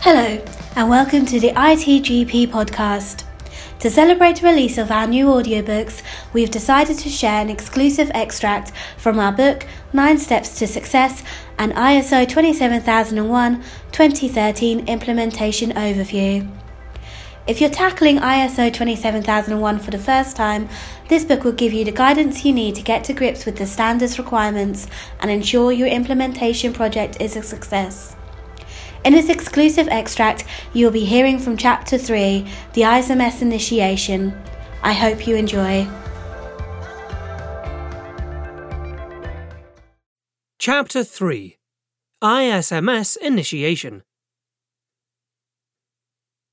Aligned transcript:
Hello, 0.00 0.40
and 0.76 0.88
welcome 0.88 1.26
to 1.26 1.40
the 1.40 1.50
ITGP 1.50 2.46
podcast. 2.46 3.24
To 3.80 3.90
celebrate 3.90 4.36
the 4.36 4.46
release 4.46 4.78
of 4.78 4.92
our 4.92 5.08
new 5.08 5.26
audiobooks, 5.26 6.04
we've 6.32 6.52
decided 6.52 6.96
to 6.98 7.08
share 7.08 7.42
an 7.42 7.50
exclusive 7.50 8.08
extract 8.14 8.70
from 8.96 9.18
our 9.18 9.32
book, 9.32 9.66
Nine 9.92 10.16
Steps 10.18 10.56
to 10.60 10.68
Success, 10.68 11.24
an 11.58 11.72
ISO 11.72 12.28
27001 12.28 13.64
2013 13.90 14.86
implementation 14.86 15.72
overview. 15.72 16.48
If 17.48 17.60
you're 17.60 17.68
tackling 17.68 18.18
ISO 18.18 18.72
27001 18.72 19.78
for 19.80 19.90
the 19.90 19.98
first 19.98 20.36
time, 20.36 20.68
this 21.08 21.24
book 21.24 21.42
will 21.42 21.50
give 21.50 21.72
you 21.72 21.84
the 21.84 21.90
guidance 21.90 22.44
you 22.44 22.52
need 22.52 22.76
to 22.76 22.82
get 22.82 23.02
to 23.04 23.12
grips 23.12 23.44
with 23.44 23.56
the 23.56 23.66
standards 23.66 24.16
requirements 24.16 24.86
and 25.18 25.28
ensure 25.28 25.72
your 25.72 25.88
implementation 25.88 26.72
project 26.72 27.20
is 27.20 27.34
a 27.34 27.42
success. 27.42 28.14
In 29.04 29.12
this 29.12 29.28
exclusive 29.28 29.88
extract, 29.88 30.44
you 30.72 30.84
will 30.84 30.92
be 30.92 31.04
hearing 31.04 31.38
from 31.38 31.56
Chapter 31.56 31.96
3, 31.96 32.44
the 32.72 32.82
ISMS 32.82 33.42
Initiation. 33.42 34.36
I 34.82 34.92
hope 34.92 35.26
you 35.26 35.36
enjoy. 35.36 35.86
Chapter 40.58 41.04
3 41.04 41.56
ISMS 42.22 43.16
Initiation 43.18 44.02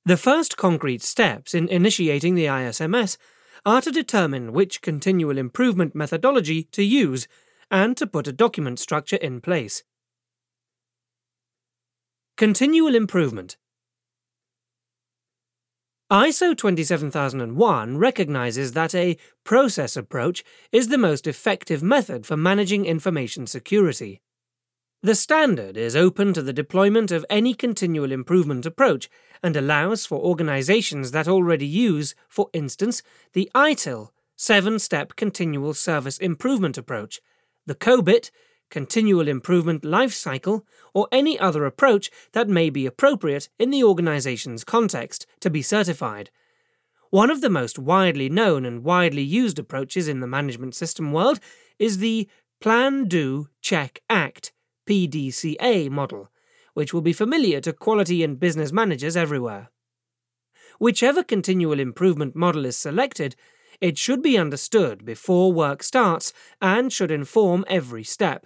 The 0.06 0.16
first 0.16 0.56
concrete 0.56 1.02
steps 1.02 1.56
in 1.56 1.68
initiating 1.70 2.36
the 2.36 2.46
ISMS 2.46 3.18
are 3.66 3.82
to 3.82 3.92
determine 3.92 4.54
which 4.54 4.84
continual 4.84 5.40
improvement 5.40 5.96
methodology 5.96 6.64
to 6.72 6.84
use 6.84 7.28
and 7.72 7.98
to 7.98 8.06
put 8.06 8.28
a 8.28 8.32
document 8.32 8.78
structure 8.80 9.18
in 9.18 9.42
place. 9.42 9.84
Continual 12.38 12.96
improvement. 12.96 13.56
ISO 16.12 16.54
27001 16.54 17.98
recognizes 17.98 18.74
that 18.74 18.94
a 18.94 19.16
process 19.46 19.96
approach 19.96 20.44
is 20.70 20.90
the 20.90 20.98
most 20.98 21.28
effective 21.28 21.82
method 21.82 22.26
for 22.26 22.36
managing 22.36 22.86
information 22.86 23.48
security. 23.48 24.22
The 25.02 25.16
standard 25.16 25.78
is 25.78 25.96
open 25.96 26.34
to 26.34 26.42
the 26.42 26.52
deployment 26.52 27.10
of 27.10 27.26
any 27.30 27.54
continual 27.54 28.12
improvement 28.12 28.66
approach 28.66 29.10
and 29.42 29.56
allows 29.56 30.06
for 30.06 30.20
organizations 30.20 31.12
that 31.12 31.30
already 31.30 31.68
use, 31.68 32.16
for 32.28 32.50
instance, 32.52 33.02
the 33.32 33.50
ITIL 33.56 34.10
seven 34.36 34.78
step 34.78 35.16
continual 35.16 35.74
service 35.74 36.18
improvement 36.18 36.78
approach, 36.78 37.22
the 37.66 37.76
COBIT 37.76 38.30
continual 38.70 39.28
improvement 39.28 39.86
life 39.86 40.14
cycle, 40.14 40.66
or 40.94 41.08
any 41.12 41.40
other 41.40 41.66
approach 41.66 42.10
that 42.34 42.48
may 42.48 42.70
be 42.70 42.86
appropriate 42.86 43.50
in 43.60 43.70
the 43.70 43.84
organization's 43.84 44.64
context 44.64 45.26
to 45.40 45.50
be 45.50 45.62
certified. 45.62 46.30
One 47.10 47.32
of 47.32 47.42
the 47.42 47.50
most 47.50 47.80
widely 47.80 48.30
known 48.30 48.66
and 48.66 48.84
widely 48.84 49.22
used 49.22 49.60
approaches 49.60 50.08
in 50.08 50.20
the 50.20 50.28
management 50.28 50.76
system 50.76 51.12
world 51.12 51.40
is 51.80 52.00
the 52.00 52.28
Plan, 52.62 53.06
Do, 53.06 53.50
Check, 53.62 54.02
Act 54.10 54.52
PDCA 54.88 55.90
model, 55.90 56.32
which 56.74 56.94
will 56.94 57.02
be 57.02 57.14
familiar 57.14 57.62
to 57.62 57.74
quality 57.74 58.24
and 58.24 58.40
business 58.40 58.72
managers 58.72 59.16
everywhere. 59.16 59.70
Whichever 60.80 61.24
continual 61.24 61.80
improvement 61.80 62.36
model 62.36 62.66
is 62.66 62.78
selected, 62.78 63.36
it 63.80 63.98
should 63.98 64.22
be 64.22 64.38
understood 64.38 65.06
before 65.06 65.54
work 65.54 65.84
starts 65.84 66.34
and 66.62 66.92
should 66.92 67.12
inform 67.12 67.66
every 67.68 68.04
step. 68.04 68.46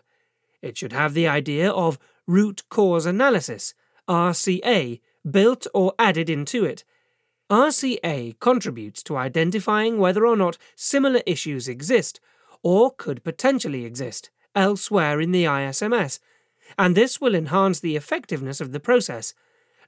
It 0.62 0.78
should 0.78 0.94
have 0.94 1.14
the 1.14 1.28
idea 1.28 1.70
of 1.70 2.00
root 2.28 2.64
cause 2.70 3.06
analysis, 3.06 3.74
RCA, 4.08 5.00
built 5.30 5.68
or 5.74 5.94
added 5.98 6.30
into 6.30 6.66
it. 6.66 6.84
RCA 7.50 8.40
contributes 8.40 9.02
to 9.04 9.18
identifying 9.18 9.98
whether 9.98 10.26
or 10.26 10.36
not 10.36 10.58
similar 10.76 11.22
issues 11.26 11.68
exist, 11.68 12.20
or 12.62 12.92
could 12.92 13.24
potentially 13.24 13.86
exist, 13.86 14.30
elsewhere 14.56 15.20
in 15.20 15.32
the 15.32 15.46
ISMS, 15.46 16.20
and 16.78 16.96
this 16.96 17.20
will 17.20 17.34
enhance 17.34 17.80
the 17.80 17.96
effectiveness 17.96 18.62
of 18.62 18.72
the 18.72 18.80
process, 18.80 19.34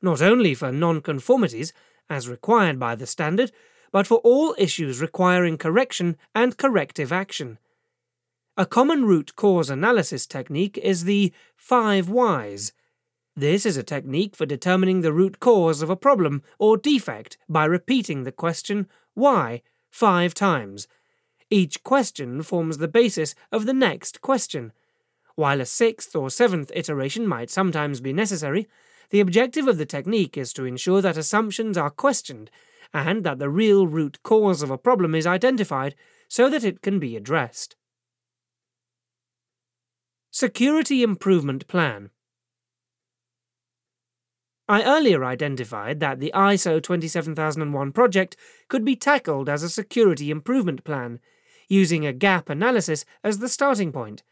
not 0.01 0.21
only 0.21 0.55
for 0.55 0.71
non-conformities, 0.71 1.73
as 2.09 2.27
required 2.27 2.79
by 2.79 2.95
the 2.95 3.05
standard, 3.05 3.51
but 3.91 4.07
for 4.07 4.17
all 4.19 4.55
issues 4.57 5.01
requiring 5.01 5.57
correction 5.57 6.17
and 6.33 6.57
corrective 6.57 7.11
action. 7.11 7.59
A 8.57 8.65
common 8.65 9.05
root 9.05 9.37
cause 9.37 9.69
analysis 9.69 10.27
technique 10.27 10.77
is 10.77 11.05
the 11.05 11.31
five 11.55 12.09
whys. 12.09 12.73
This 13.33 13.65
is 13.65 13.77
a 13.77 13.83
technique 13.83 14.35
for 14.35 14.45
determining 14.45 14.99
the 14.99 15.13
root 15.13 15.39
cause 15.39 15.81
of 15.81 15.89
a 15.89 15.95
problem 15.95 16.43
or 16.59 16.75
defect 16.75 17.37
by 17.47 17.63
repeating 17.63 18.23
the 18.23 18.31
question 18.33 18.89
why 19.13 19.61
five 19.89 20.33
times. 20.33 20.89
Each 21.49 21.81
question 21.81 22.43
forms 22.43 22.77
the 22.77 22.89
basis 22.89 23.35
of 23.53 23.65
the 23.65 23.73
next 23.73 24.19
question. 24.19 24.73
While 25.35 25.61
a 25.61 25.65
sixth 25.65 26.13
or 26.13 26.29
seventh 26.29 26.73
iteration 26.75 27.25
might 27.25 27.49
sometimes 27.49 28.01
be 28.01 28.11
necessary, 28.11 28.67
the 29.11 29.21
objective 29.21 29.69
of 29.69 29.77
the 29.77 29.85
technique 29.85 30.37
is 30.37 30.51
to 30.53 30.65
ensure 30.65 31.01
that 31.01 31.15
assumptions 31.15 31.77
are 31.77 31.89
questioned 31.89 32.51
and 32.93 33.23
that 33.23 33.39
the 33.39 33.49
real 33.49 33.87
root 33.87 34.21
cause 34.23 34.61
of 34.61 34.69
a 34.69 34.77
problem 34.77 35.15
is 35.15 35.25
identified 35.25 35.95
so 36.27 36.49
that 36.49 36.65
it 36.65 36.81
can 36.81 36.99
be 36.99 37.15
addressed. 37.15 37.77
Security 40.33 41.03
Improvement 41.03 41.67
Plan 41.67 42.09
I 44.69 44.81
earlier 44.81 45.25
identified 45.25 45.99
that 45.99 46.21
the 46.21 46.31
ISO 46.33 46.81
27001 46.81 47.91
project 47.91 48.37
could 48.69 48.85
be 48.85 48.95
tackled 48.95 49.49
as 49.49 49.61
a 49.61 49.69
security 49.69 50.31
improvement 50.31 50.85
plan, 50.85 51.19
using 51.67 52.05
a 52.05 52.13
gap 52.13 52.49
analysis 52.49 53.03
as 53.25 53.39
the 53.39 53.49
starting 53.49 53.91
point. 53.91 54.23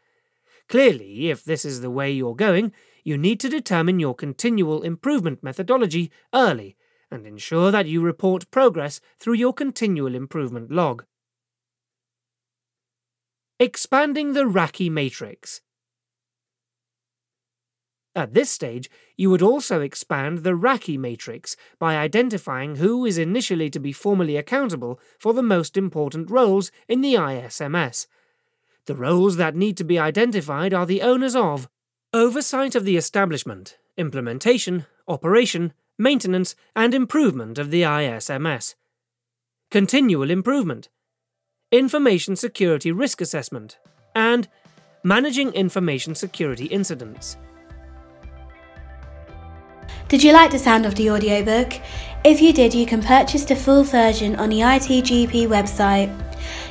Clearly, 0.70 1.28
if 1.28 1.44
this 1.44 1.66
is 1.66 1.82
the 1.82 1.90
way 1.90 2.10
you're 2.10 2.34
going, 2.34 2.72
you 3.04 3.18
need 3.18 3.38
to 3.40 3.50
determine 3.50 4.00
your 4.00 4.14
continual 4.14 4.80
improvement 4.80 5.42
methodology 5.42 6.10
early 6.32 6.78
and 7.10 7.26
ensure 7.26 7.70
that 7.70 7.86
you 7.86 8.00
report 8.00 8.50
progress 8.50 9.02
through 9.18 9.34
your 9.34 9.52
continual 9.52 10.14
improvement 10.14 10.70
log. 10.70 11.04
Expanding 13.58 14.32
the 14.32 14.44
RACI 14.44 14.90
matrix. 14.90 15.60
At 18.14 18.34
this 18.34 18.50
stage, 18.50 18.90
you 19.16 19.30
would 19.30 19.42
also 19.42 19.80
expand 19.80 20.38
the 20.38 20.56
RACI 20.56 20.98
matrix 20.98 21.56
by 21.78 21.96
identifying 21.96 22.76
who 22.76 23.04
is 23.04 23.18
initially 23.18 23.70
to 23.70 23.78
be 23.78 23.92
formally 23.92 24.36
accountable 24.36 24.98
for 25.18 25.32
the 25.32 25.42
most 25.42 25.76
important 25.76 26.30
roles 26.30 26.72
in 26.88 27.02
the 27.02 27.14
ISMS. 27.14 28.06
The 28.86 28.96
roles 28.96 29.36
that 29.36 29.54
need 29.54 29.76
to 29.76 29.84
be 29.84 29.98
identified 29.98 30.74
are 30.74 30.86
the 30.86 31.02
owners 31.02 31.36
of 31.36 31.68
oversight 32.12 32.74
of 32.74 32.84
the 32.84 32.96
establishment, 32.96 33.78
implementation, 33.96 34.86
operation, 35.06 35.72
maintenance, 35.96 36.56
and 36.74 36.94
improvement 36.94 37.58
of 37.58 37.70
the 37.70 37.82
ISMS, 37.82 38.74
continual 39.70 40.30
improvement, 40.30 40.88
information 41.70 42.34
security 42.34 42.90
risk 42.90 43.20
assessment, 43.20 43.78
and 44.16 44.48
managing 45.04 45.52
information 45.52 46.16
security 46.16 46.66
incidents. 46.66 47.36
Did 50.10 50.24
you 50.24 50.32
like 50.32 50.50
the 50.50 50.58
sound 50.58 50.86
of 50.86 50.96
the 50.96 51.08
audiobook? 51.08 51.72
If 52.24 52.42
you 52.42 52.52
did, 52.52 52.74
you 52.74 52.84
can 52.84 53.00
purchase 53.00 53.44
the 53.44 53.54
full 53.54 53.84
version 53.84 54.34
on 54.34 54.48
the 54.48 54.58
ITGP 54.58 55.46
website. 55.46 56.10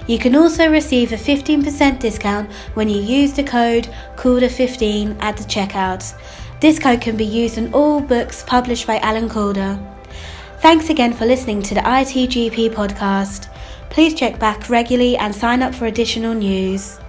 You 0.07 0.19
can 0.19 0.35
also 0.35 0.69
receive 0.69 1.13
a 1.13 1.16
15% 1.16 2.00
discount 2.00 2.51
when 2.73 2.89
you 2.89 3.00
use 3.01 3.31
the 3.31 3.45
code 3.45 3.88
CALDER15 4.18 5.15
at 5.21 5.38
the 5.38 5.45
checkout. 5.45 6.13
This 6.59 6.80
code 6.80 7.00
can 7.00 7.15
be 7.15 7.24
used 7.24 7.57
on 7.57 7.74
all 7.74 8.01
books 8.01 8.44
published 8.45 8.86
by 8.86 8.97
Alan 8.97 9.30
Calder. 9.30 9.80
Thanks 10.57 10.89
again 10.89 11.13
for 11.13 11.25
listening 11.25 11.62
to 11.62 11.75
the 11.75 11.80
ITGP 11.80 12.71
podcast. 12.71 13.47
Please 13.89 14.15
check 14.15 14.38
back 14.38 14.69
regularly 14.69 15.15
and 15.15 15.33
sign 15.33 15.63
up 15.63 15.74
for 15.74 15.86
additional 15.86 16.33
news. 16.33 17.00